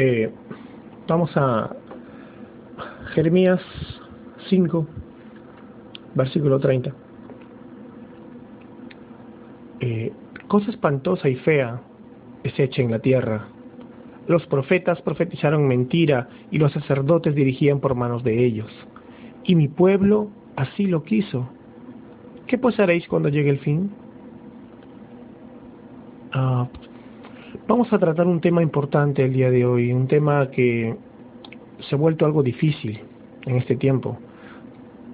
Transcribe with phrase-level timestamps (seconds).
[0.00, 0.30] Eh,
[1.08, 1.74] vamos a
[3.14, 3.60] Jeremías
[4.48, 4.86] 5,
[6.14, 6.94] versículo 30.
[9.80, 10.12] Eh,
[10.46, 11.82] cosa espantosa y fea
[12.44, 13.48] es hecha en la tierra.
[14.28, 18.70] Los profetas profetizaron mentira y los sacerdotes dirigían por manos de ellos.
[19.42, 21.48] Y mi pueblo así lo quiso.
[22.46, 23.90] ¿Qué pues haréis cuando llegue el fin?
[26.32, 26.68] Ah,
[27.68, 30.96] vamos a tratar un tema importante el día de hoy, un tema que
[31.80, 32.98] se ha vuelto algo difícil
[33.44, 34.18] en este tiempo,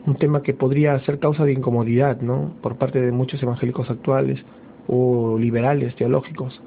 [0.07, 2.55] un tema que podría ser causa de incomodidad, ¿no?
[2.63, 4.43] Por parte de muchos evangélicos actuales
[4.87, 6.63] o liberales teológicos.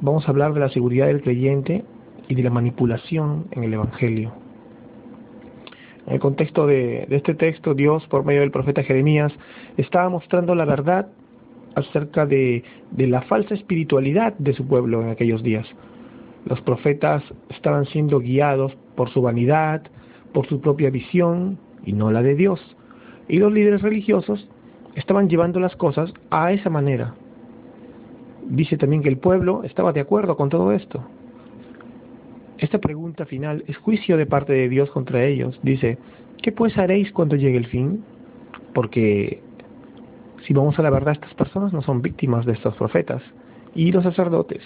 [0.00, 1.84] Vamos a hablar de la seguridad del creyente
[2.28, 4.32] y de la manipulación en el Evangelio.
[6.06, 9.32] En el contexto de, de este texto, Dios, por medio del profeta Jeremías,
[9.76, 11.08] estaba mostrando la verdad
[11.76, 12.64] acerca de,
[12.96, 15.66] la falsa espiritualidad de su pueblo en aquellos días.
[16.46, 19.82] Los profetas estaban siendo guiados por su vanidad,
[20.32, 22.60] por su propia visión y no la de Dios.
[23.28, 24.48] Y los líderes religiosos
[24.94, 27.14] estaban llevando las cosas a esa manera.
[28.48, 31.04] Dice también que el pueblo estaba de acuerdo con todo esto.
[32.58, 35.60] Esta pregunta final es juicio de parte de Dios contra ellos.
[35.62, 35.98] Dice,
[36.42, 38.02] ¿qué pues haréis cuando llegue el fin?
[38.72, 39.42] Porque
[40.46, 43.20] si vamos a la verdad, estas personas no son víctimas de estos profetas
[43.74, 44.62] y los sacerdotes,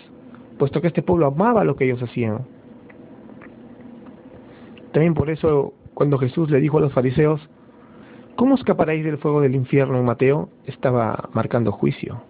[0.59, 2.41] puesto que este pueblo amaba lo que ellos hacían.
[4.93, 7.49] También por eso, cuando Jesús le dijo a los fariseos,
[8.37, 10.51] ¿cómo escaparéis del fuego del infierno en Mateo?
[10.67, 12.21] estaba marcando juicio.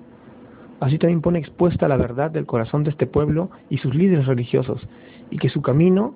[0.78, 4.86] Así también pone expuesta la verdad del corazón de este pueblo y sus líderes religiosos,
[5.30, 6.14] y que su camino,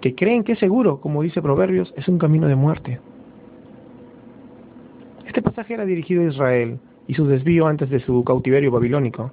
[0.00, 3.00] que creen que es seguro, como dice Proverbios, es un camino de muerte.
[5.52, 9.32] Pasaje era dirigido a Israel y su desvío antes de su cautiverio babilónico.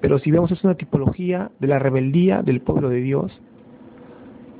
[0.00, 3.30] Pero si vemos es una tipología de la rebeldía del pueblo de Dios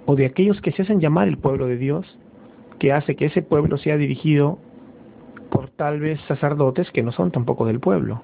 [0.05, 2.19] o de aquellos que se hacen llamar el pueblo de Dios,
[2.79, 4.59] que hace que ese pueblo sea dirigido
[5.49, 8.21] por tal vez sacerdotes que no son tampoco del pueblo.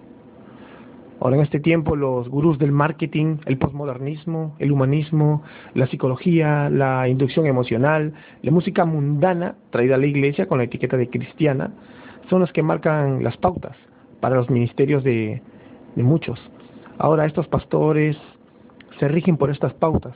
[1.21, 7.09] Ahora en este tiempo los gurús del marketing, el postmodernismo, el humanismo, la psicología, la
[7.09, 8.13] inducción emocional,
[8.43, 11.73] la música mundana traída a la iglesia con la etiqueta de cristiana,
[12.29, 13.77] son los que marcan las pautas
[14.21, 15.43] para los ministerios de,
[15.97, 16.39] muchos.
[16.99, 18.17] Ahora estos pastores
[18.99, 20.15] se rigen por estas pautas.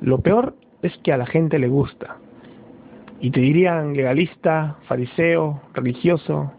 [0.00, 2.16] Lo peor es que a la gente le gusta.
[3.20, 6.52] Y te dirían legalista, fariseo, religioso,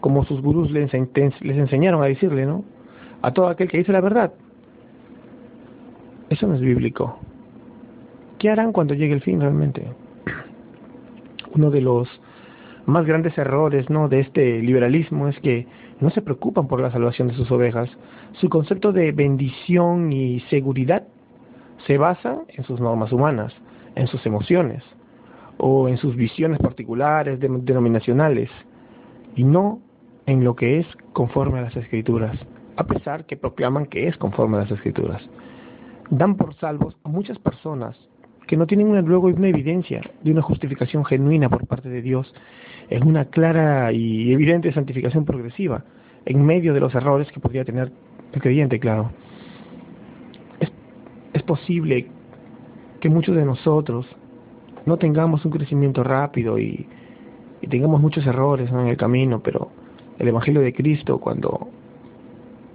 [0.00, 2.64] como sus gurús les, les enseñaron a decirle, ¿no?
[3.22, 4.32] A todo aquel que dice la verdad.
[6.30, 7.18] Eso no es bíblico.
[8.38, 9.86] ¿Qué harán cuando llegue el fin realmente?
[11.54, 12.08] Uno de los
[12.88, 14.08] más grandes errores ¿no?
[14.08, 15.66] de este liberalismo es que
[16.00, 17.90] no se preocupan por la salvación de sus ovejas.
[18.32, 21.06] Su concepto de bendición y seguridad
[21.86, 23.52] se basa en sus normas humanas,
[23.94, 24.82] en sus emociones
[25.58, 28.48] o en sus visiones particulares, denominacionales,
[29.36, 29.80] y no
[30.24, 32.38] en lo que es conforme a las escrituras,
[32.76, 35.22] a pesar que proclaman que es conforme a las escrituras.
[36.08, 37.98] Dan por salvos a muchas personas
[38.48, 42.34] que no tienen una, luego una evidencia de una justificación genuina por parte de Dios
[42.88, 45.84] en una clara y evidente santificación progresiva,
[46.24, 47.92] en medio de los errores que podría tener
[48.32, 49.12] el creyente, claro.
[50.60, 50.72] Es,
[51.34, 52.06] es posible
[53.00, 54.06] que muchos de nosotros
[54.86, 56.88] no tengamos un crecimiento rápido y,
[57.60, 59.70] y tengamos muchos errores en el camino, pero
[60.18, 61.68] el Evangelio de Cristo, cuando,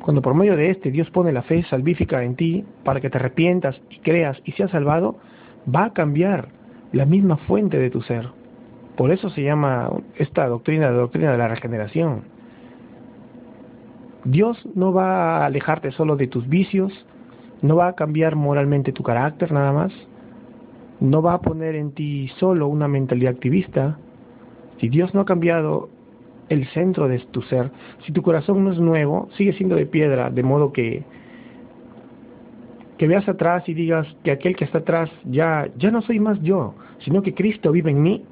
[0.04, 3.18] cuando por medio de este Dios pone la fe salvífica en ti para que te
[3.18, 5.18] arrepientas y creas y seas salvado,
[5.68, 6.50] va a cambiar
[6.92, 8.30] la misma fuente de tu ser.
[8.96, 12.24] Por eso se llama esta doctrina la doctrina de la regeneración.
[14.24, 16.94] Dios no va a alejarte solo de tus vicios,
[17.62, 19.92] no va a cambiar moralmente tu carácter nada más,
[21.00, 23.98] no va a poner en ti solo una mentalidad activista.
[24.80, 25.90] Si Dios no ha cambiado
[26.50, 27.72] el centro de tu ser,
[28.06, 31.04] si tu corazón no es nuevo, sigue siendo de piedra, de modo que
[32.98, 36.42] que veas atrás y digas que aquel que está atrás ya ya no soy más
[36.42, 38.24] yo, sino que Cristo vive en mí,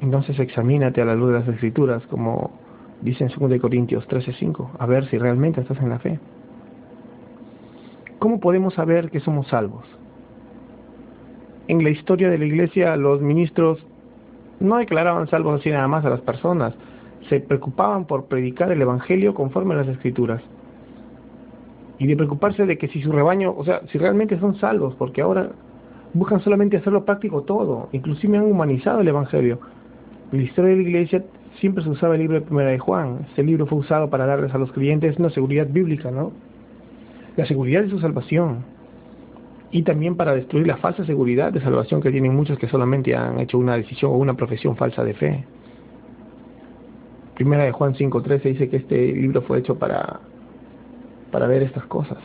[0.00, 2.50] entonces examínate a la luz de las escrituras, como
[3.02, 6.18] dice en 2 Corintios 13:5, a ver si realmente estás en la fe.
[8.18, 9.84] ¿Cómo podemos saber que somos salvos?
[11.68, 13.84] En la historia de la iglesia los ministros
[14.60, 16.74] no declaraban salvos así nada más a las personas,
[17.28, 20.42] se preocupaban por predicar el Evangelio conforme a las escrituras.
[21.98, 25.20] Y de preocuparse de que si su rebaño, o sea, si realmente son salvos, porque
[25.22, 25.50] ahora
[26.14, 29.58] buscan solamente hacerlo práctico todo, inclusive han humanizado el Evangelio.
[30.32, 31.24] En la historia de la iglesia
[31.60, 33.26] siempre se usaba el libro de Primera de Juan.
[33.32, 36.32] Ese libro fue usado para darles a los creyentes una seguridad bíblica, ¿no?
[37.36, 38.64] La seguridad de su salvación.
[39.70, 43.38] y también para destruir la falsa seguridad de salvación que tienen muchos que solamente han
[43.38, 45.44] hecho una decisión o una profesión falsa de fe.
[47.34, 50.20] Primera de Juan 5.13 dice que este libro fue hecho para,
[51.30, 52.18] para ver estas cosas.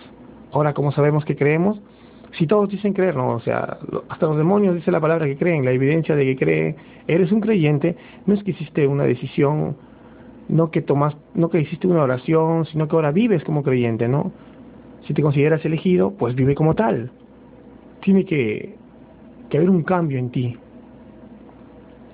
[0.51, 1.79] Ahora, ¿cómo sabemos que creemos?
[2.37, 3.77] Si todos dicen creer, no, o sea,
[4.09, 6.75] hasta los demonios dice la palabra que creen, la evidencia de que cree,
[7.07, 7.95] eres un creyente,
[8.25, 9.75] no es que hiciste una decisión,
[10.49, 14.31] no que tomas, no que hiciste una oración, sino que ahora vives como creyente, ¿no?
[15.07, 17.11] Si te consideras elegido, pues vive como tal.
[18.01, 18.75] Tiene que,
[19.49, 20.57] que haber un cambio en ti.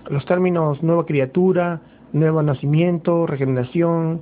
[0.09, 1.81] Los términos nueva criatura,
[2.13, 4.21] nuevo nacimiento, regeneración,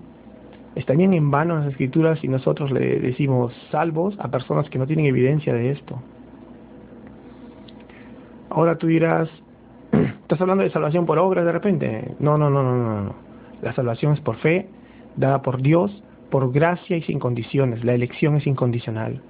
[0.77, 5.07] estarían en vano las escrituras si nosotros le decimos salvos a personas que no tienen
[5.07, 6.00] evidencia de esto.
[8.50, 9.27] Ahora tú dirás,
[9.91, 12.15] ¿estás hablando de salvación por obras de repente?
[12.19, 13.15] No, no, no, no, no, no.
[13.62, 14.68] La salvación es por fe,
[15.15, 17.83] dada por Dios, por gracia y sin condiciones.
[17.83, 19.21] La elección es incondicional.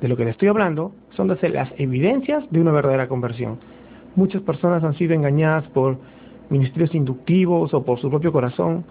[0.00, 3.60] De lo que le estoy hablando son de las evidencias de una verdadera conversión.
[4.16, 5.96] Muchas personas han sido engañadas por
[6.50, 8.84] ministerios inductivos o por su propio corazón,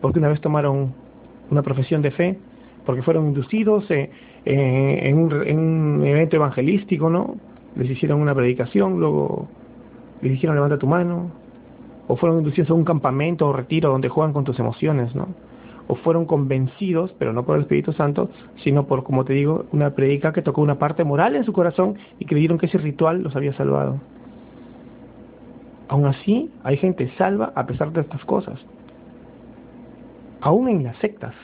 [0.00, 1.05] porque una vez tomaron
[1.50, 2.38] una profesión de fe,
[2.84, 4.10] porque fueron inducidos eh,
[4.44, 7.36] eh, en, un, evento evangelístico, ¿no?
[7.74, 9.48] Les hicieron una predicación, luego
[10.22, 11.30] les dijeron levanta tu mano,
[12.08, 15.28] o fueron inducidos a un campamento o retiro donde juegan con tus emociones, ¿no?
[15.88, 18.30] O fueron convencidos, pero no por el Espíritu Santo,
[18.64, 21.96] sino por, como te digo, una predica que tocó una parte moral en su corazón
[22.18, 24.00] y creyeron que ese ritual los había salvado.
[25.88, 28.58] Aún así, hay gente salva a pesar de estas cosas.
[30.40, 31.34] Aún en las sectas.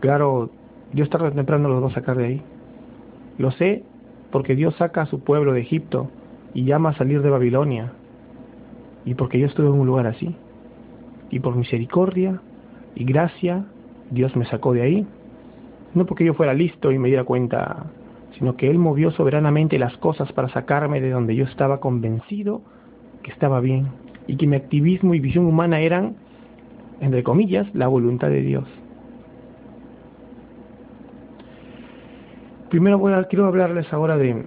[0.00, 0.50] Claro,
[0.92, 2.42] Dios tarde o temprano los va a sacar de ahí.
[3.38, 3.84] Lo sé
[4.30, 6.10] porque Dios saca a su pueblo de Egipto
[6.54, 7.92] y llama a salir de Babilonia.
[9.04, 10.36] Y porque yo estuve en un lugar así.
[11.30, 12.40] Y por misericordia
[12.94, 13.64] y gracia,
[14.10, 15.06] Dios me sacó de ahí.
[15.94, 17.86] No porque yo fuera listo y me diera cuenta
[18.38, 22.62] sino que Él movió soberanamente las cosas para sacarme de donde yo estaba convencido
[23.22, 23.88] que estaba bien
[24.26, 26.16] y que mi activismo y visión humana eran,
[27.00, 28.64] entre comillas, la voluntad de Dios.
[32.70, 34.44] Primero quiero hablarles ahora de,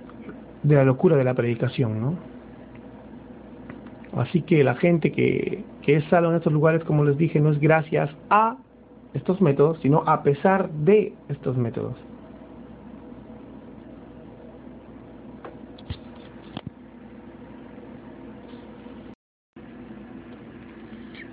[0.63, 2.15] de la locura de la predicación, ¿no?
[4.15, 7.49] Así que la gente que, que es salva en estos lugares, como les dije, no
[7.51, 8.57] es gracias a
[9.13, 11.95] estos métodos, sino a pesar de estos métodos.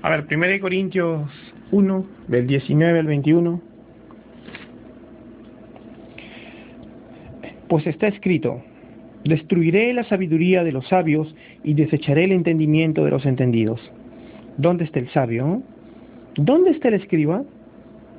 [0.09, 1.29] A ver, 1 Corintios
[1.71, 3.61] 1, del 19 al 21.
[7.69, 8.63] Pues está escrito,
[9.25, 13.83] destruiré la sabiduría de los sabios y desecharé el entendimiento de los entendidos.
[14.57, 15.63] ¿Dónde está el sabio?
[16.37, 17.45] ¿Dónde está el escriba?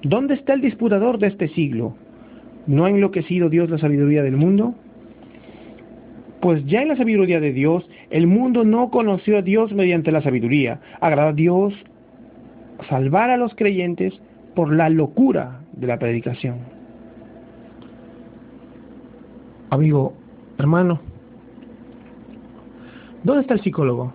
[0.03, 1.95] ¿Dónde está el disputador de este siglo?
[2.67, 4.75] ¿No ha enloquecido Dios la sabiduría del mundo?
[6.41, 10.21] Pues ya en la sabiduría de Dios, el mundo no conoció a Dios mediante la
[10.21, 10.79] sabiduría.
[11.01, 11.73] Agrada a Dios
[12.87, 14.13] salvar a los creyentes
[14.55, 16.57] por la locura de la predicación.
[19.69, 20.13] Amigo,
[20.57, 20.99] hermano,
[23.23, 24.13] ¿dónde está el psicólogo?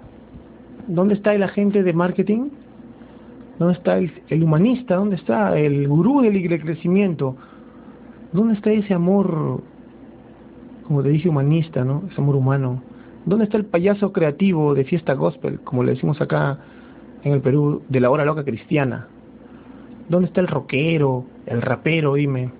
[0.88, 2.50] ¿Dónde está el agente de marketing?
[3.58, 4.96] ¿Dónde está el, humanista?
[4.96, 7.36] ¿Dónde está el gurú del crecimiento?
[8.32, 9.62] ¿Dónde está ese amor
[10.86, 12.02] como te dije, humanista, ¿no?
[12.10, 12.82] Es amor humano.
[13.26, 16.58] ¿Dónde está el payaso creativo de fiesta gospel, como le decimos acá
[17.22, 19.08] en el Perú, de la hora loca cristiana?
[20.08, 22.50] ¿Dónde está el rockero, el rapero, dime?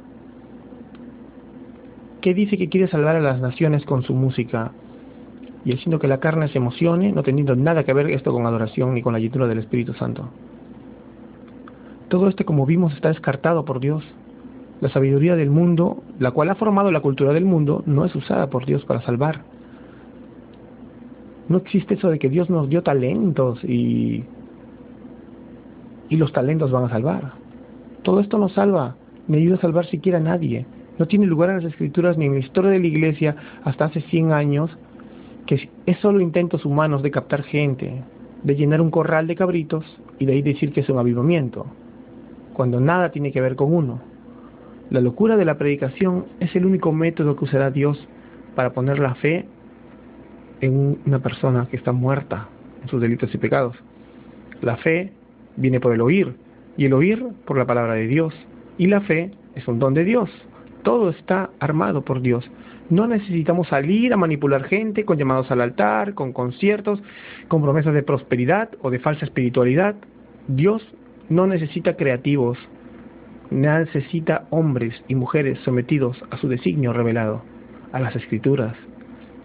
[2.23, 4.73] ¿Qué dice que quiere salvar a las naciones con su música?
[5.67, 8.95] Y haciendo que la carne se emocione, no teniendo nada que ver esto con adoración
[8.95, 10.31] ni con la llenura del Espíritu Santo.
[12.09, 14.03] Todo esto, como vimos, está descartado por Dios.
[14.85, 18.51] La sabiduría del mundo, la cual ha formado la cultura del mundo, no es usada
[18.51, 19.41] por Dios para salvar.
[21.49, 24.25] No existe eso de que Dios nos dio talentos y,
[26.11, 27.33] y los talentos van a salvar.
[28.03, 30.67] Todo esto no salva, ni ayuda a salvar siquiera a nadie.
[30.99, 34.03] No tiene lugar en las escrituras ni en la historia de la iglesia hasta hace
[34.03, 34.71] 100 años
[35.47, 38.03] que es solo intentos humanos de captar gente,
[38.43, 39.87] de llenar un corral de cabritos
[40.19, 41.65] y de ahí decir que es un avivamiento,
[42.53, 44.14] cuando nada tiene que ver con uno.
[44.91, 48.07] La locura de la predicación es el único método que usará Dios
[48.55, 49.47] para poner la fe
[50.61, 52.49] en una persona que está muerta
[52.83, 53.77] en sus delitos y pecados.
[54.61, 55.13] La fe
[55.57, 56.35] viene por el oír
[56.77, 58.35] y el oír por la palabra de Dios.
[58.79, 60.31] Y la fe es un don de Dios.
[60.83, 62.49] Todo está armado por Dios.
[62.91, 67.03] No necesitamos salir a manipular gente con llamados al altar, con conciertos,
[67.49, 69.95] con promesas de prosperidad o de falsa espiritualidad.
[70.49, 70.87] Dios
[71.31, 72.59] no necesita creativos,
[73.55, 77.43] necesita hombres y mujeres sometidos a su designio revelado,
[77.93, 78.75] a las escrituras,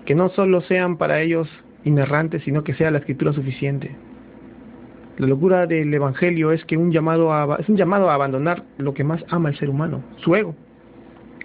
[0.06, 1.48] que no solo sean para ellos
[1.84, 3.96] inerrantes, sino que sea la escritura suficiente.
[5.18, 8.94] La locura del Evangelio es que un llamado a, es un llamado a abandonar lo
[8.94, 10.56] que más ama el ser humano, su ego,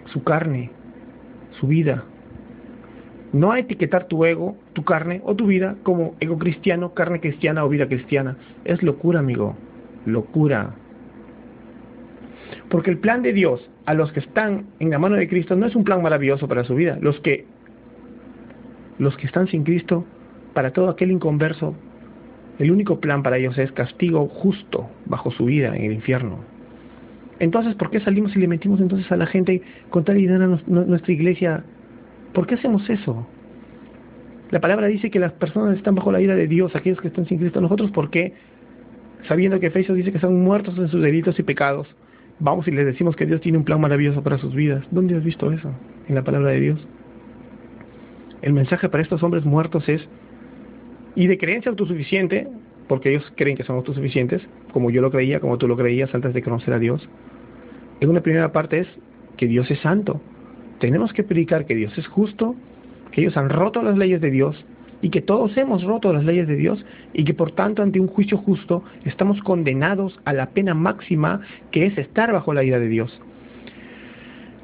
[0.05, 0.71] su carne,
[1.59, 2.03] su vida.
[3.31, 7.65] No a etiquetar tu ego, tu carne o tu vida como ego cristiano, carne cristiana
[7.65, 8.37] o vida cristiana.
[8.63, 9.55] Es locura, amigo.
[10.05, 10.73] Locura.
[12.75, 15.65] Porque el plan de Dios a los que están en la mano de Cristo no
[15.65, 16.97] es un plan maravilloso para su vida.
[16.99, 17.45] Los que,
[18.99, 20.03] los que están sin Cristo,
[20.53, 21.73] para todo aquel inconverso,
[22.59, 26.39] el único plan para ellos es castigo justo bajo su vida en el infierno.
[27.39, 30.59] Entonces, ¿por qué salimos y le mentimos entonces a la gente con tal idea a
[30.67, 31.63] nuestra iglesia?
[32.33, 33.25] ¿Por qué hacemos eso?
[34.51, 37.25] La palabra dice que las personas están bajo la ira de Dios, aquellos que están
[37.25, 37.61] sin Cristo.
[37.61, 38.33] Nosotros, ¿por qué?
[39.29, 41.87] Sabiendo que Efesios dice que están muertos en sus delitos y pecados,
[42.39, 44.85] vamos y les decimos que Dios tiene un plan maravilloso para sus vidas.
[44.91, 45.71] ¿Dónde has visto eso?
[46.07, 46.87] En la palabra de Dios.
[48.41, 50.07] El mensaje para estos hombres muertos es
[51.15, 52.47] y de creencia autosuficiente,
[52.87, 56.33] porque ellos creen que son autosuficientes, como yo lo creía, como tú lo creías antes
[56.33, 57.07] de conocer a Dios.
[58.01, 58.87] En una primera parte es
[59.37, 60.21] que Dios es santo.
[60.79, 62.55] Tenemos que predicar que Dios es justo,
[63.11, 64.65] que ellos han roto las leyes de Dios
[65.01, 68.07] y que todos hemos roto las leyes de Dios y que por tanto ante un
[68.07, 72.87] juicio justo estamos condenados a la pena máxima que es estar bajo la ira de
[72.87, 73.21] Dios.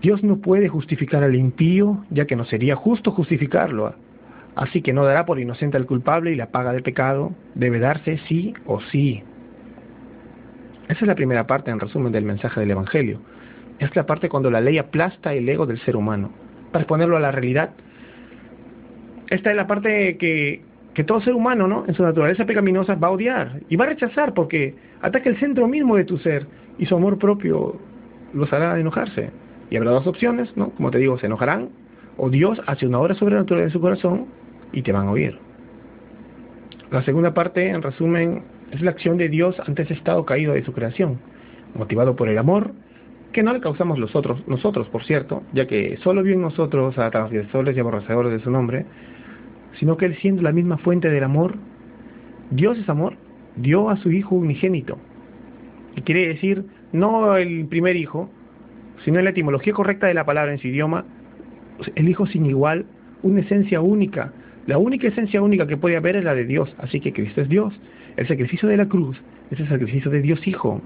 [0.02, 3.94] Dios no puede justificar al impío, ya que no sería justo justificarlo.
[4.56, 8.18] Así que no dará por inocente al culpable y la paga del pecado debe darse
[8.28, 9.24] sí o sí.
[10.90, 13.20] Esa es la primera parte, en resumen, del mensaje del Evangelio.
[13.80, 16.32] Es la parte cuando la ley aplasta el ego del ser humano.
[16.72, 17.72] Para ponerlo a la realidad,
[19.32, 20.62] esta es la parte que,
[21.08, 21.86] todo ser humano, ¿no?
[21.88, 25.68] En su naturaleza pecaminosa va a odiar y va a rechazar porque ataca el centro
[25.68, 26.46] mismo de tu ser
[26.78, 27.80] y su amor propio
[28.34, 29.32] los hará enojarse.
[29.70, 30.72] Y habrá dos opciones, ¿no?
[30.72, 31.70] Como te digo, se enojarán
[32.18, 34.26] o Dios hace una obra sobrenatural en su corazón
[34.74, 35.40] y te van a oír.
[36.92, 40.66] La segunda parte, en resumen, es la acción de Dios ante ese estado caído de
[40.66, 41.22] su creación,
[41.74, 42.74] motivado por el amor,
[43.32, 47.10] que no le causamos nosotros, nosotros, por cierto, ya que solo vio en nosotros a
[47.10, 48.86] transgresores y aborrecedores de su nombre,
[49.80, 51.56] sino que Él siendo la misma fuente del amor,
[52.52, 53.16] Dios es amor,
[53.56, 54.98] dio a su Hijo unigénito.
[55.96, 58.30] Y quiere decir, no el primer hijo,
[59.04, 61.06] sino la etimología correcta de la palabra en su idioma,
[61.96, 62.86] el Hijo sin igual,
[63.24, 64.34] una esencia única.
[64.68, 67.50] La única esencia única que puede haber es la de Dios, así que Cristo es
[67.50, 67.74] Dios.
[68.18, 70.82] El sacrificio de la cruz es el sacrificio de Dios Hijo.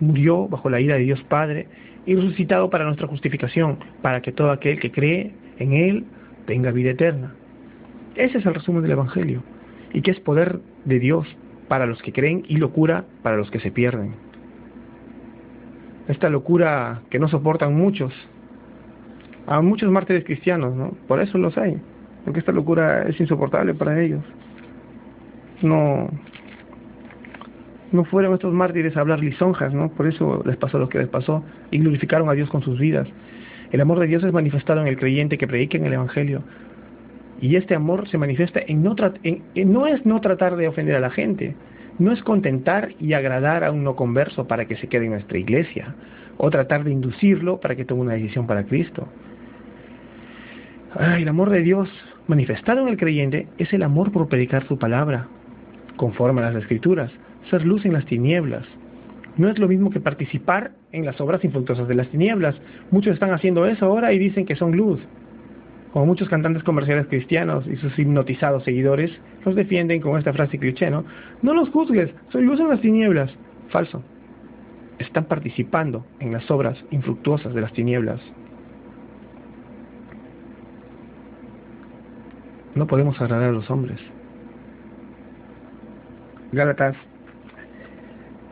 [0.00, 1.66] Murió bajo la ira de Dios Padre
[2.06, 6.04] y resucitado para nuestra justificación, para que todo aquel que cree en Él
[6.46, 7.34] tenga vida eterna.
[8.14, 9.42] Ese es el resumen del Evangelio,
[9.92, 11.26] y que es poder de Dios
[11.68, 14.14] para los que creen y locura para los que se pierden.
[16.08, 18.12] Esta locura que no soportan muchos,
[19.46, 20.90] a muchos mártires cristianos, ¿no?
[21.08, 21.78] Por eso los hay,
[22.24, 24.22] porque esta locura es insoportable para ellos.
[25.62, 26.10] No,
[27.92, 29.90] no fueron estos mártires a hablar lisonjas, ¿no?
[29.90, 33.08] Por eso les pasó lo que les pasó y glorificaron a Dios con sus vidas.
[33.70, 36.42] El amor de Dios es manifestado en el creyente que predica en el Evangelio.
[37.42, 41.00] Y este amor se manifiesta en no, en, no es no tratar de ofender a
[41.00, 41.54] la gente,
[41.98, 45.36] no es contentar y agradar a un no converso para que se quede en nuestra
[45.36, 45.94] iglesia,
[46.38, 49.06] o tratar de inducirlo para que tome una decisión para Cristo
[51.00, 51.88] el amor de Dios
[52.26, 55.26] manifestado en el creyente es el amor por predicar su palabra,
[55.96, 57.10] conforme a las escrituras,
[57.50, 58.66] ser luz en las tinieblas.
[59.36, 62.54] No es lo mismo que participar en las obras infructuosas de las tinieblas.
[62.90, 65.00] Muchos están haciendo eso ahora y dicen que son luz.
[65.92, 69.10] Como muchos cantantes comerciales cristianos y sus hipnotizados seguidores
[69.44, 71.04] los defienden con esta frase cliché, ¿no?
[71.42, 73.30] No los juzgues, soy luz en las tinieblas.
[73.68, 74.02] Falso.
[74.98, 78.20] Están participando en las obras infructuosas de las tinieblas.
[82.74, 84.00] No podemos agradar a los hombres.
[86.52, 86.96] Gálatas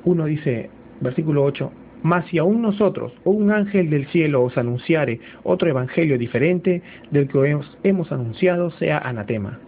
[0.04, 0.68] 1 dice,
[1.00, 6.18] versículo 8, mas si aún nosotros o un ángel del cielo os anunciare otro evangelio
[6.18, 9.58] diferente del que hemos, hemos anunciado, sea anatema.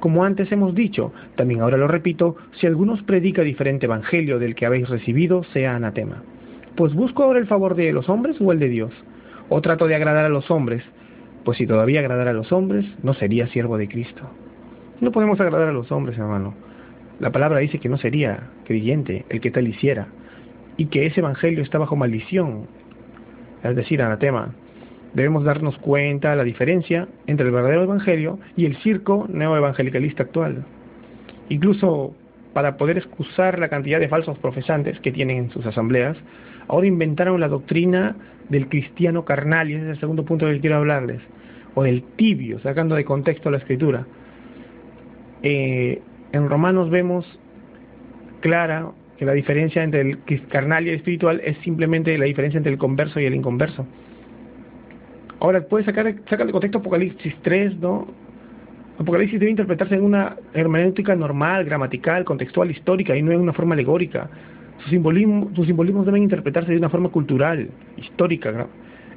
[0.00, 4.54] Como antes hemos dicho, también ahora lo repito, si alguno os predica diferente evangelio del
[4.54, 6.22] que habéis recibido, sea anatema.
[6.74, 8.92] Pues busco ahora el favor de los hombres o el de Dios.
[9.50, 10.82] O trato de agradar a los hombres,
[11.44, 14.22] pues si todavía agradara a los hombres, no sería siervo de Cristo.
[15.00, 16.54] No podemos agradar a los hombres, hermano.
[17.18, 20.08] La palabra dice que no sería creyente el que tal hiciera,
[20.80, 22.66] y que ese evangelio está bajo maldición,
[23.62, 24.54] es decir, anatema.
[25.12, 30.64] Debemos darnos cuenta de la diferencia entre el verdadero evangelio y el circo neoevangelicalista actual.
[31.50, 32.14] Incluso
[32.54, 36.16] para poder excusar la cantidad de falsos profesantes que tienen en sus asambleas,
[36.70, 38.14] Ahora inventaron la doctrina
[38.48, 41.20] del cristiano carnal, y ese es el segundo punto que quiero hablarles,
[41.74, 44.06] o del tibio, sacando de contexto la escritura.
[45.42, 47.26] Eh, en Romanos vemos
[48.38, 52.72] clara que la diferencia entre el carnal y el espiritual es simplemente la diferencia entre
[52.72, 53.86] el converso y el inconverso.
[55.40, 58.08] Ahora, puedes sacar, sacar de contexto Apocalipsis 3, ¿no?
[58.98, 63.74] Apocalipsis debe interpretarse en una hermenéutica normal, gramatical, contextual, histórica, y no en una forma
[63.74, 64.30] alegórica.
[64.78, 68.68] Sus simbolismos, sus simbolismos deben interpretarse de una forma cultural, histórica,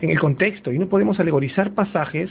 [0.01, 2.29] en el contexto, y no podemos alegorizar pasajes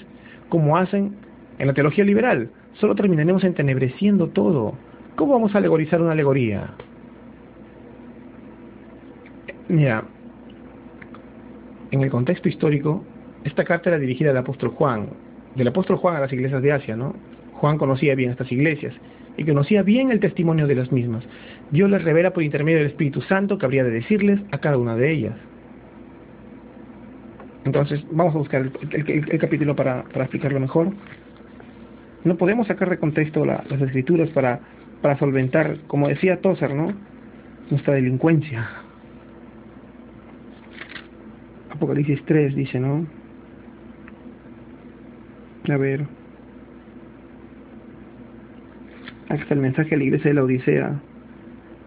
[0.51, 1.15] como hacen
[1.59, 2.51] en la teología liberal.
[2.75, 4.75] Solo terminaremos entenebreciendo todo.
[5.17, 6.75] ¿Cómo vamos a alegorizar una alegoría?
[9.69, 10.05] Mira,
[11.91, 13.05] en el contexto histórico,
[13.45, 15.11] esta carta era dirigida al apóstol Juan,
[15.55, 17.15] del apóstol Juan a las iglesias de Asia, ¿no?
[17.55, 18.95] Juan conocía bien estas iglesias
[19.37, 21.25] y conocía bien el testimonio de las mismas.
[21.71, 24.97] Dios les revela por intermedio del Espíritu Santo que habría de decirles a cada una
[24.97, 25.35] de ellas.
[27.65, 30.89] Entonces, vamos a buscar el, capítulo para, explicarlo mejor.
[32.25, 34.61] No podemos sacar de contexto las escrituras para,
[35.01, 36.93] para solventar, como decía Tozer, ¿no?
[37.71, 38.69] Nuestra delincuencia.
[41.83, 43.05] Apocalipsis 3 dice, ¿no?
[45.69, 46.07] A ver.
[49.29, 51.01] Está el mensaje a la iglesia de la Odisea.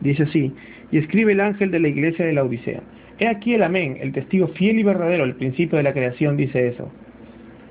[0.01, 0.53] Dice así,
[0.91, 2.81] y escribe el ángel de la iglesia de la Odisea.
[3.19, 6.67] He aquí el amén, el testigo fiel y verdadero, el principio de la creación dice
[6.67, 6.91] eso.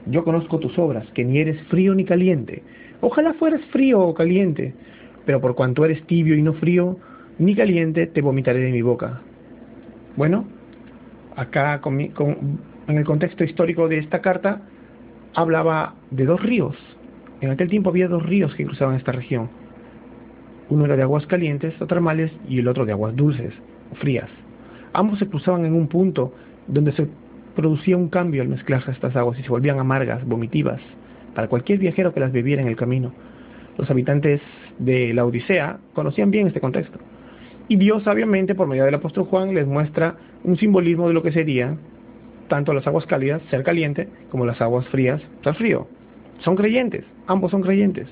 [0.07, 2.63] Yo conozco tus obras, que ni eres frío ni caliente.
[3.03, 4.73] Ojalá fueras frío o caliente,
[5.27, 6.97] pero por cuanto eres tibio y no frío
[7.39, 9.21] ni caliente, te vomitaré de mi boca.
[10.17, 10.47] Bueno,
[11.37, 14.63] acá en el contexto histórico de esta carta
[15.35, 16.77] hablaba de dos ríos.
[17.41, 19.49] En aquel tiempo había dos ríos que cruzaban esta región
[20.69, 23.53] uno era de aguas calientes o termales y el otro de aguas dulces
[23.95, 24.29] frías.
[24.93, 26.35] Ambos se cruzaban en un punto
[26.67, 27.09] donde se
[27.55, 30.81] producía un cambio al mezclarse estas aguas y se volvían amargas, vomitivas,
[31.35, 33.13] para cualquier viajero que las bebiera en el camino.
[33.77, 34.41] Los habitantes
[34.79, 36.99] de la Odisea conocían bien este contexto.
[37.69, 41.33] Y Dios, sabiamente, por medio del apóstol Juan, les muestra un simbolismo de lo que
[41.33, 41.77] sería
[42.49, 45.89] tanto las aguas cálidas, ser caliente, como las aguas frías, ser frío.
[46.41, 48.07] Son creyentes, ambos son creyentes.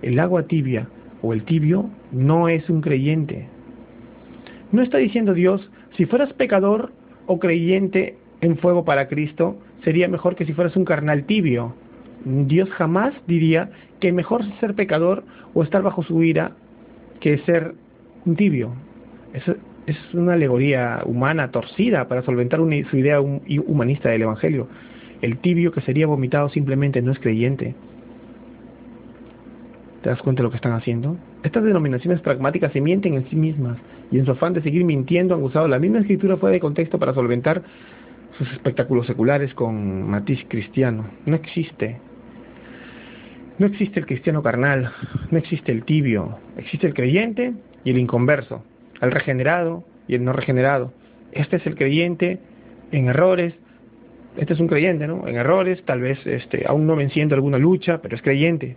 [0.00, 0.88] El agua tibia
[1.22, 3.48] o el tibio no es un creyente.
[4.70, 6.92] No está diciendo Dios, si fueras pecador
[7.26, 11.74] o creyente en fuego para Cristo, sería mejor que si fueras un carnal tibio.
[12.24, 16.52] Dios jamás diría que mejor ser pecador o estar bajo su ira
[17.20, 17.74] que ser
[18.24, 18.72] un tibio.
[19.32, 19.56] Eso
[19.88, 24.68] es una alegoría humana torcida para solventar su idea humanista del Evangelio.
[25.22, 27.74] El tibio que sería vomitado simplemente no es creyente.
[30.02, 31.16] ¿Te das cuenta de lo que están haciendo?
[31.42, 33.78] Estas denominaciones pragmáticas se mienten en sí mismas
[34.10, 36.98] y en su afán de seguir mintiendo han usado la misma escritura fuera de contexto
[36.98, 37.62] para solventar
[38.36, 41.06] sus espectáculos seculares con matiz cristiano.
[41.26, 41.98] No existe.
[43.58, 44.92] No existe el cristiano carnal,
[45.32, 48.62] no existe el tibio, existe el creyente y el inconverso,
[49.00, 50.92] el regenerado y el no regenerado.
[51.32, 52.38] Este es el creyente
[52.90, 53.54] en errores,
[54.36, 55.26] este es un creyente, ¿no?
[55.26, 58.76] En errores, tal vez este, aún no venciendo alguna lucha, pero es creyente.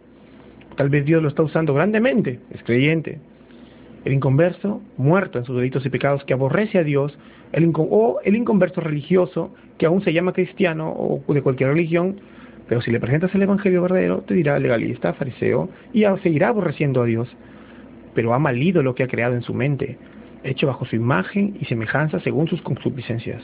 [0.76, 3.20] Tal vez Dios lo está usando grandemente, es creyente.
[4.04, 7.18] El inconverso, muerto en sus delitos y pecados, que aborrece a Dios,
[7.52, 12.20] el o el inconverso religioso, que aún se llama cristiano o de cualquier religión,
[12.72, 17.06] pero si le presentas el Evangelio verdadero, te dirá legalista, fariseo, y seguirá aborreciendo a
[17.06, 17.28] Dios.
[18.14, 19.98] Pero ha malido lo que ha creado en su mente,
[20.44, 23.42] hecho bajo su imagen y semejanza según sus concupiscencias.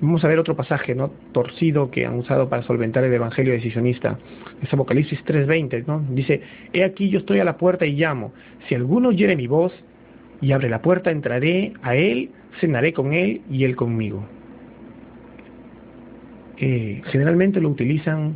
[0.00, 4.16] Vamos a ver otro pasaje no torcido que han usado para solventar el evangelio decisionista.
[4.62, 6.04] Es Apocalipsis 3:20, ¿no?
[6.10, 6.40] Dice,
[6.72, 8.32] "He aquí yo estoy a la puerta y llamo.
[8.68, 9.72] Si alguno oyere mi voz
[10.40, 12.30] y abre la puerta, entraré a él,
[12.60, 14.24] cenaré con él y él conmigo."
[16.58, 18.34] Eh, generalmente lo utilizan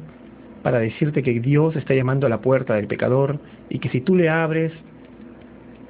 [0.62, 4.16] para decirte que Dios está llamando a la puerta del pecador y que si tú
[4.16, 4.72] le abres,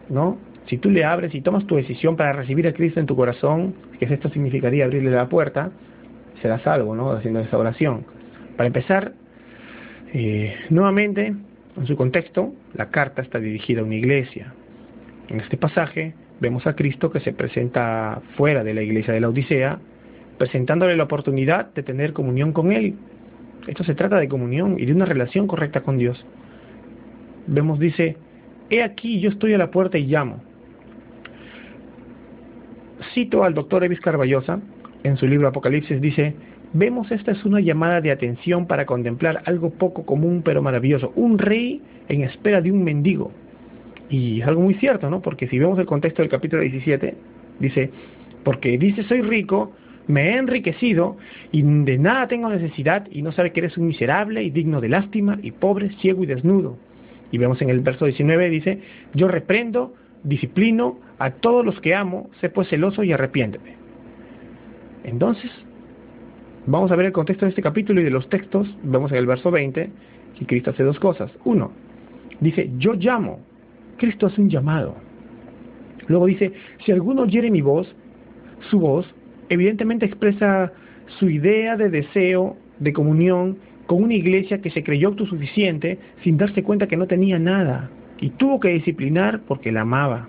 [0.09, 0.39] ¿no?
[0.67, 3.75] Si tú le abres y tomas tu decisión para recibir a Cristo en tu corazón,
[3.99, 5.71] que esto significaría abrirle la puerta,
[6.41, 7.11] serás salvo, ¿no?
[7.13, 8.05] Haciendo esa oración.
[8.57, 9.13] Para empezar,
[10.13, 11.35] eh, nuevamente,
[11.77, 14.53] en su contexto, la carta está dirigida a una iglesia.
[15.29, 19.29] En este pasaje vemos a Cristo que se presenta fuera de la iglesia de la
[19.29, 19.79] Odisea,
[20.39, 22.97] presentándole la oportunidad de tener comunión con Él.
[23.67, 26.25] Esto se trata de comunión y de una relación correcta con Dios.
[27.47, 28.17] Vemos, dice,
[28.71, 30.41] he aquí yo estoy a la puerta y llamo
[33.15, 34.61] cito al doctor Evis Carballosa,
[35.05, 36.35] en su libro Apocalipsis, dice,
[36.73, 41.39] vemos esta es una llamada de atención para contemplar algo poco común pero maravilloso, un
[41.39, 43.33] rey en espera de un mendigo.
[44.09, 45.21] Y es algo muy cierto, ¿no?
[45.21, 47.15] Porque si vemos el contexto del capítulo 17,
[47.59, 47.91] dice,
[48.45, 49.73] porque dice soy rico,
[50.07, 51.17] me he enriquecido
[51.53, 54.89] y de nada tengo necesidad y no sabe que eres un miserable y digno de
[54.89, 56.77] lástima y pobre, ciego y desnudo.
[57.31, 58.81] Y vemos en el verso 19, dice,
[59.15, 63.77] yo reprendo, disciplino a todos los que amo, sé pues celoso y arrepiénteme.
[65.05, 65.51] Entonces,
[66.67, 69.27] vamos a ver el contexto de este capítulo y de los textos, vemos en el
[69.27, 69.91] verso 20
[70.39, 71.31] que Cristo hace dos cosas.
[71.45, 71.73] Uno,
[72.41, 73.41] dice, yo llamo,
[73.97, 74.97] Cristo hace un llamado.
[76.09, 76.53] Luego dice,
[76.85, 77.95] si alguno oyere mi voz,
[78.71, 79.07] su voz,
[79.49, 80.73] evidentemente expresa
[81.19, 86.63] su idea de deseo, de comunión con una iglesia que se creyó autosuficiente sin darse
[86.63, 90.29] cuenta que no tenía nada y tuvo que disciplinar porque la amaba.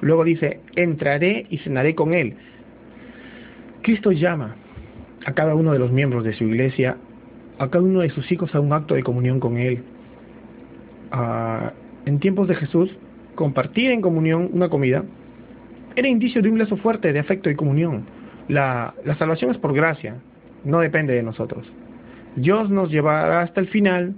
[0.00, 2.34] Luego dice, entraré y cenaré con él.
[3.82, 4.56] Cristo llama
[5.24, 6.96] a cada uno de los miembros de su iglesia,
[7.58, 9.82] a cada uno de sus hijos a un acto de comunión con él.
[12.04, 12.90] en tiempos de Jesús,
[13.36, 15.04] compartir en comunión una comida
[15.96, 18.06] era indicio de un lazo fuerte de afecto y comunión.
[18.48, 20.16] La, salvación es por gracia,
[20.64, 21.70] no depende de nosotros.
[22.36, 24.14] Dios nos llevará hasta el final,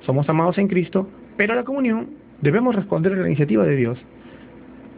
[0.00, 3.98] somos amados en Cristo, pero la comunión debemos responder a la iniciativa de Dios.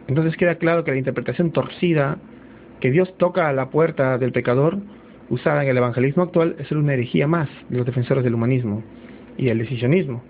[0.07, 2.17] Entonces queda claro que la interpretación torcida,
[2.79, 4.77] que Dios toca a la puerta del pecador,
[5.29, 8.83] usada en el evangelismo actual, es una herejía más de los defensores del humanismo
[9.37, 10.23] y el decisionismo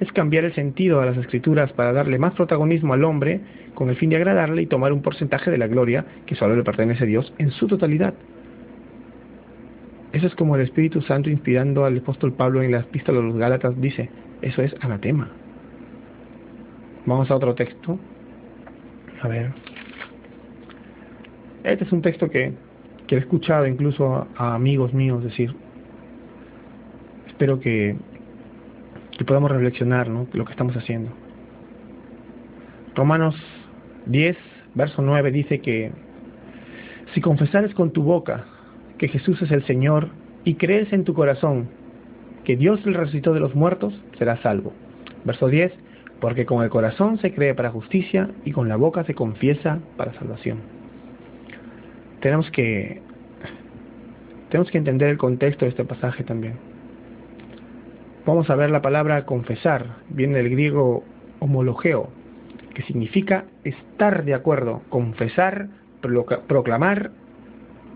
[0.00, 3.40] es cambiar el sentido a las escrituras para darle más protagonismo al hombre
[3.74, 6.64] con el fin de agradarle y tomar un porcentaje de la gloria que solo le
[6.64, 8.14] pertenece a Dios en su totalidad.
[10.12, 13.36] Eso es como el Espíritu Santo inspirando al apóstol Pablo en la epístola de los
[13.36, 14.08] Gálatas dice,
[14.42, 15.30] eso es anatema.
[17.04, 17.98] Vamos a otro texto.
[19.22, 19.52] A ver.
[21.64, 22.52] Este es un texto que,
[23.06, 25.54] que he escuchado incluso a amigos míos decir,
[27.26, 27.96] espero que
[29.16, 30.26] que podamos reflexionar ¿no?
[30.32, 31.10] lo que estamos haciendo.
[32.94, 33.34] Romanos
[34.06, 34.36] 10,
[34.74, 35.92] verso 9 dice que
[37.14, 38.44] si confesares con tu boca
[38.98, 40.08] que Jesús es el Señor
[40.44, 41.68] y crees en tu corazón
[42.44, 44.72] que Dios le resucitó de los muertos, serás salvo.
[45.24, 45.72] Verso 10,
[46.20, 50.14] porque con el corazón se cree para justicia y con la boca se confiesa para
[50.14, 50.60] salvación.
[52.20, 53.02] Tenemos que
[54.48, 56.54] tenemos que entender el contexto de este pasaje también.
[58.26, 61.04] Vamos a ver la palabra confesar, viene del griego
[61.38, 62.08] homologeo,
[62.74, 65.68] que significa estar de acuerdo, confesar,
[66.48, 67.12] proclamar.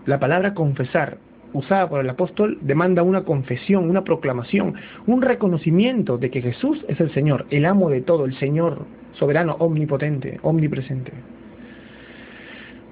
[0.05, 1.17] La palabra confesar,
[1.51, 7.01] usada por el apóstol, demanda una confesión, una proclamación, un reconocimiento de que Jesús es
[7.01, 11.11] el Señor, el amo de todo, el Señor soberano, omnipotente, omnipresente.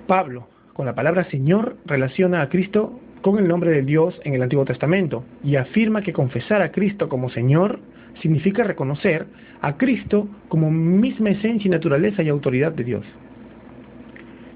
[0.07, 4.41] Pablo, con la palabra Señor, relaciona a Cristo con el nombre de Dios en el
[4.41, 7.79] Antiguo Testamento y afirma que confesar a Cristo como Señor
[8.21, 9.27] significa reconocer
[9.61, 13.05] a Cristo como misma esencia y naturaleza y autoridad de Dios.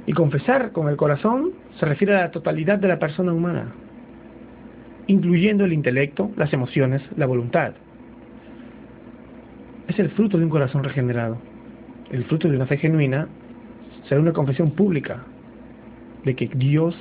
[0.05, 3.73] Y confesar con el corazón se refiere a la totalidad de la persona humana,
[5.07, 7.73] incluyendo el intelecto, las emociones, la voluntad.
[9.87, 11.37] Es el fruto de un corazón regenerado.
[12.11, 13.27] El fruto de una fe genuina
[14.07, 15.23] será una confesión pública
[16.25, 16.95] de que Dios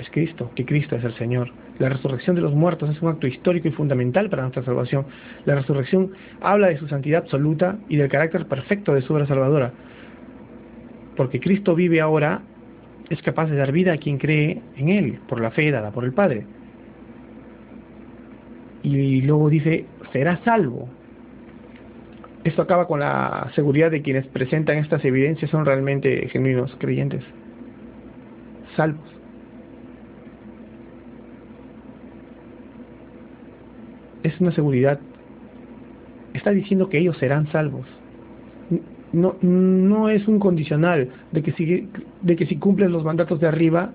[0.00, 1.50] es Cristo, que Cristo es el Señor.
[1.78, 5.06] La resurrección de los muertos es un acto histórico y fundamental para nuestra salvación.
[5.44, 9.72] La resurrección habla de su santidad absoluta y del carácter perfecto de su obra salvadora.
[11.16, 12.42] Porque Cristo vive ahora,
[13.08, 16.04] es capaz de dar vida a quien cree en Él, por la fe dada por
[16.04, 16.46] el Padre.
[18.82, 20.88] Y luego dice, será salvo.
[22.44, 27.22] Esto acaba con la seguridad de quienes presentan estas evidencias son realmente genuinos creyentes.
[28.76, 29.19] Salvos.
[34.22, 35.00] Es una seguridad.
[36.34, 37.86] Está diciendo que ellos serán salvos.
[39.12, 41.88] No, no es un condicional de que, si,
[42.22, 43.90] de que si cumples los mandatos de arriba,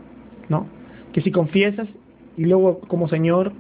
[0.50, 0.68] no.
[1.14, 1.88] Que si confiesas
[2.38, 3.54] y luego como Señor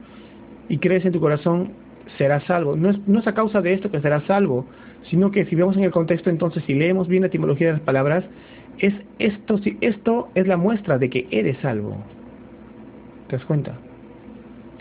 [0.67, 1.71] y crees en tu corazón,
[2.17, 2.75] serás salvo.
[2.75, 4.65] No es, no es a causa de esto que serás salvo,
[5.09, 7.81] sino que si vemos en el contexto entonces, si leemos bien la etimología de las
[7.81, 8.25] palabras,
[8.79, 11.95] es esto, esto es la muestra de que eres salvo.
[13.27, 13.77] ¿Te das cuenta?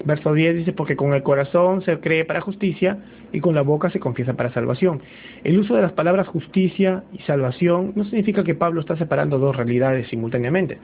[0.05, 2.99] Verso 10 dice, porque con el corazón se cree para justicia
[3.33, 5.01] y con la boca se confiesa para salvación.
[5.45, 9.57] El uso de las palabras justicia y salvación no significa que Pablo está separando dos
[9.57, 10.79] realidades simultáneamente.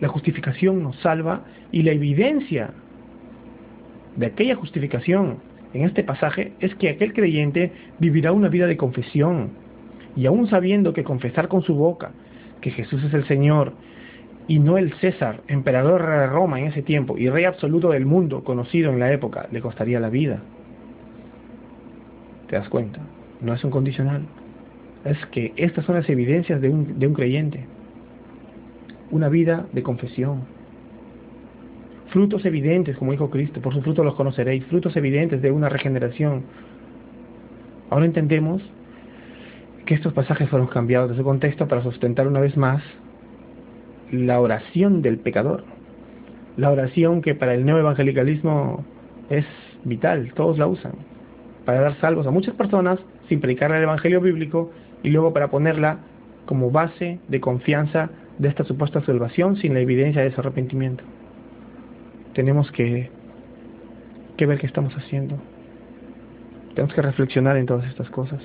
[0.00, 2.70] La justificación nos salva y la evidencia
[4.16, 5.38] de aquella justificación
[5.72, 9.50] en este pasaje es que aquel creyente vivirá una vida de confesión
[10.16, 12.12] y aún sabiendo que confesar con su boca
[12.60, 13.72] que Jesús es el Señor
[14.48, 18.44] y no el César, emperador de Roma en ese tiempo y rey absoluto del mundo
[18.44, 20.40] conocido en la época, le costaría la vida.
[22.48, 23.00] ¿Te das cuenta?
[23.40, 24.22] no es un condicional.
[25.04, 27.64] Es que estas son las evidencias de un, de un creyente.
[29.10, 30.42] Una vida de confesión.
[32.08, 36.42] Frutos evidentes, como dijo Cristo, por su fruto los conoceréis, frutos evidentes de una regeneración.
[37.90, 38.62] Ahora entendemos
[39.84, 42.82] que estos pasajes fueron cambiados de su contexto para sustentar una vez más
[44.10, 45.64] la oración del pecador.
[46.56, 48.84] La oración que para el neoevangelicalismo
[49.28, 49.44] es
[49.84, 50.92] vital, todos la usan,
[51.64, 54.70] para dar salvos a muchas personas sin predicar el evangelio bíblico
[55.02, 55.98] y luego para ponerla
[56.46, 61.04] como base de confianza de esta supuesta salvación sin la evidencia de ese arrepentimiento.
[62.34, 63.10] Tenemos que,
[64.36, 65.36] que ver qué estamos haciendo.
[66.74, 68.40] Tenemos que reflexionar en todas estas cosas.